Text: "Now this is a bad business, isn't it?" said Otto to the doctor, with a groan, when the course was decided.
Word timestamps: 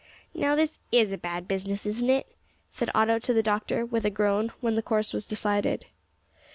"Now 0.33 0.55
this 0.55 0.79
is 0.91 1.13
a 1.13 1.17
bad 1.19 1.47
business, 1.47 1.85
isn't 1.85 2.09
it?" 2.09 2.35
said 2.71 2.89
Otto 2.95 3.19
to 3.19 3.33
the 3.35 3.43
doctor, 3.43 3.85
with 3.85 4.03
a 4.03 4.09
groan, 4.09 4.51
when 4.59 4.73
the 4.73 4.81
course 4.81 5.13
was 5.13 5.27
decided. 5.27 5.85